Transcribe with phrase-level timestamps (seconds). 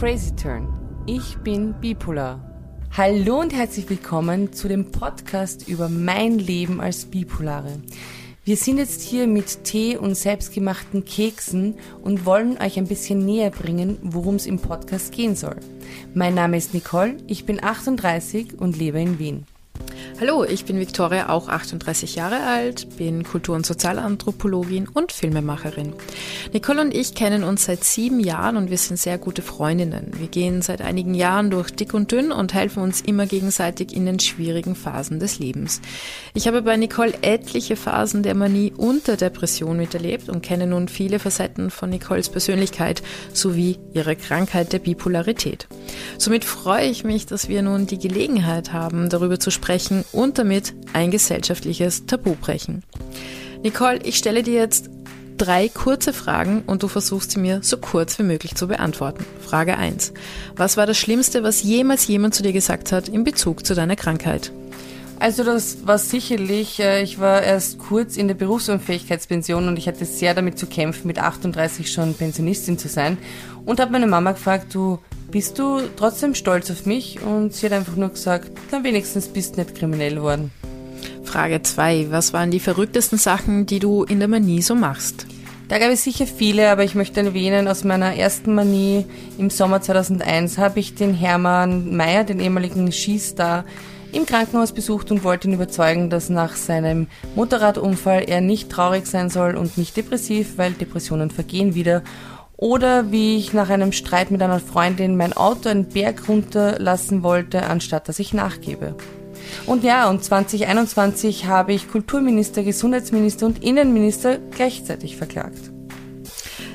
[0.00, 0.66] Turn.
[1.04, 2.40] Ich bin bipolar.
[2.96, 7.82] Hallo und herzlich willkommen zu dem Podcast über mein Leben als Bipolare.
[8.42, 13.50] Wir sind jetzt hier mit Tee und selbstgemachten Keksen und wollen euch ein bisschen näher
[13.50, 15.56] bringen, worum es im Podcast gehen soll.
[16.14, 19.44] Mein Name ist Nicole, ich bin 38 und lebe in Wien.
[20.20, 25.94] Hallo, ich bin Viktoria, auch 38 Jahre alt, bin Kultur- und Sozialanthropologin und Filmemacherin.
[26.52, 30.12] Nicole und ich kennen uns seit sieben Jahren und wir sind sehr gute Freundinnen.
[30.18, 34.04] Wir gehen seit einigen Jahren durch dick und dünn und helfen uns immer gegenseitig in
[34.04, 35.80] den schwierigen Phasen des Lebens.
[36.34, 40.88] Ich habe bei Nicole etliche Phasen der Manie und der Depression miterlebt und kenne nun
[40.88, 45.66] viele Facetten von Nicoles Persönlichkeit sowie ihre Krankheit der Bipolarität.
[46.18, 50.74] Somit freue ich mich, dass wir nun die Gelegenheit haben, darüber zu sprechen und damit
[50.92, 52.82] ein gesellschaftliches Tabu brechen.
[53.62, 54.90] Nicole, ich stelle dir jetzt
[55.36, 59.24] drei kurze Fragen und du versuchst sie mir so kurz wie möglich zu beantworten.
[59.40, 60.12] Frage 1.
[60.56, 63.96] Was war das Schlimmste, was jemals jemand zu dir gesagt hat in Bezug zu deiner
[63.96, 64.52] Krankheit?
[65.18, 70.06] Also das war sicherlich, äh, ich war erst kurz in der Berufsunfähigkeitspension und ich hatte
[70.06, 73.18] sehr damit zu kämpfen, mit 38 schon Pensionistin zu sein
[73.66, 74.98] und habe meine Mama gefragt, du
[75.30, 77.20] bist du trotzdem stolz auf mich?
[77.22, 80.50] Und sie hat einfach nur gesagt, dann wenigstens bist du nicht kriminell geworden.
[81.24, 82.08] Frage 2.
[82.10, 85.26] Was waren die verrücktesten Sachen, die du in der Manie so machst?
[85.68, 89.06] Da gab es sicher viele, aber ich möchte erwähnen, aus meiner ersten Manie
[89.38, 93.64] im Sommer 2001 habe ich den Hermann Mayer, den ehemaligen Skistar,
[94.10, 97.06] im Krankenhaus besucht und wollte ihn überzeugen, dass nach seinem
[97.36, 102.02] Motorradunfall er nicht traurig sein soll und nicht depressiv, weil Depressionen vergehen wieder
[102.60, 107.62] oder wie ich nach einem Streit mit einer Freundin mein Auto einen Berg runterlassen wollte,
[107.62, 108.94] anstatt dass ich nachgebe.
[109.64, 115.72] Und ja, und 2021 habe ich Kulturminister, Gesundheitsminister und Innenminister gleichzeitig verklagt.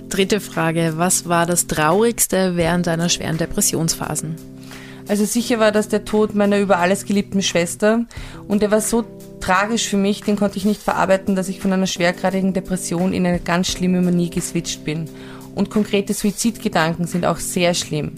[0.10, 0.94] Dritte Frage.
[0.96, 4.36] Was war das Traurigste während deiner schweren Depressionsphasen?
[5.08, 8.06] Also sicher war das der Tod meiner über alles geliebten Schwester
[8.48, 9.06] und der war so
[9.40, 13.28] tragisch für mich, den konnte ich nicht verarbeiten, dass ich von einer schwergradigen Depression in
[13.28, 15.08] eine ganz schlimme Manie geswitcht bin
[15.56, 18.14] und konkrete Suizidgedanken sind auch sehr schlimm.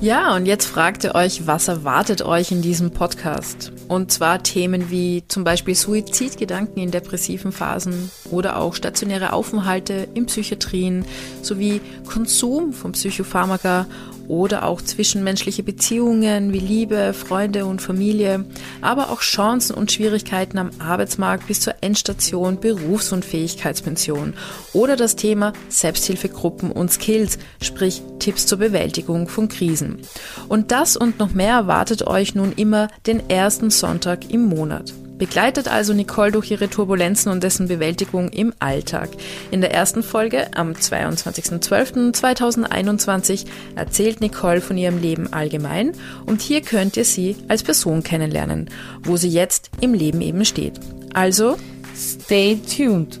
[0.00, 3.72] Ja, und jetzt fragt ihr euch, was erwartet euch in diesem Podcast?
[3.88, 10.26] Und zwar Themen wie zum Beispiel Suizidgedanken in depressiven Phasen oder auch stationäre Aufenthalte in
[10.26, 11.04] Psychiatrien
[11.42, 13.86] sowie Konsum von Psychopharmaka
[14.28, 18.44] oder auch zwischenmenschliche Beziehungen wie Liebe, Freunde und Familie,
[18.80, 24.34] aber auch Chancen und Schwierigkeiten am Arbeitsmarkt bis zur Endstation Berufs- und Fähigkeitspension
[24.72, 29.98] oder das Thema Selbsthilfegruppen und Skills, sprich Tipps zur Bewältigung von Krisen.
[30.48, 34.92] Und das und noch mehr erwartet euch nun immer den ersten Sonntag im Monat.
[35.18, 39.10] Begleitet also Nicole durch ihre Turbulenzen und dessen Bewältigung im Alltag.
[39.50, 45.92] In der ersten Folge am 22.12.2021 erzählt Nicole von ihrem Leben allgemein
[46.26, 48.68] und hier könnt ihr sie als Person kennenlernen,
[49.02, 50.80] wo sie jetzt im Leben eben steht.
[51.14, 51.56] Also,
[51.94, 53.20] stay tuned!